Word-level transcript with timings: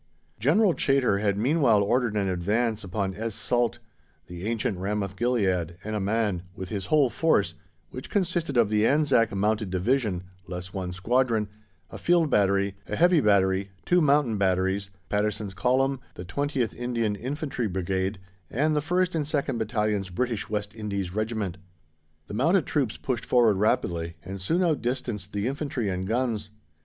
General 0.39 0.73
Chaytor 0.73 1.19
had 1.21 1.37
meanwhile 1.37 1.83
ordered 1.83 2.17
an 2.17 2.27
advance 2.27 2.83
upon 2.83 3.13
Es 3.13 3.35
Salt 3.35 3.77
(the 4.25 4.47
ancient 4.47 4.79
Ramoth 4.79 5.15
Gilead) 5.15 5.77
and 5.83 5.95
Amman, 5.95 6.41
with 6.55 6.69
his 6.69 6.87
whole 6.87 7.11
force, 7.11 7.53
which 7.91 8.09
consisted 8.09 8.57
of 8.57 8.69
the 8.69 8.87
Anzac 8.87 9.31
Mounted 9.31 9.69
Division 9.69 10.23
(less 10.47 10.73
one 10.73 10.91
squadron), 10.91 11.47
a 11.91 11.99
field 11.99 12.31
battery, 12.31 12.75
a 12.87 12.95
heavy 12.95 13.21
battery, 13.21 13.69
two 13.85 14.01
mountain 14.01 14.39
batteries, 14.39 14.89
Patterson's 15.07 15.53
Column, 15.53 15.99
the 16.15 16.25
20th 16.25 16.73
Indian 16.73 17.15
Infantry 17.15 17.67
Brigade, 17.67 18.17
and 18.49 18.75
the 18.75 18.79
1st 18.79 19.13
and 19.13 19.25
2nd 19.25 19.59
Battalions 19.59 20.09
British 20.09 20.49
West 20.49 20.73
Indies 20.73 21.13
Regiment. 21.13 21.59
The 22.25 22.33
mounted 22.33 22.65
troops 22.65 22.97
pushed 22.97 23.23
forward 23.23 23.57
rapidly, 23.57 24.15
and 24.25 24.41
soon 24.41 24.63
out 24.63 24.81
distanced 24.81 25.31
the 25.31 25.45
infantry 25.47 25.89
and 25.89 26.07
guns. 26.07 26.49